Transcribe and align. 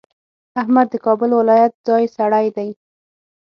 احمد 0.61 0.87
د 0.91 0.95
کابل 1.05 1.31
ولایت 1.39 1.73
ځای 1.87 2.03
سړی 2.17 2.47
دی. 2.55 2.69